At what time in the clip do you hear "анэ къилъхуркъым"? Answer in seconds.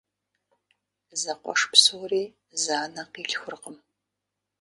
2.83-3.77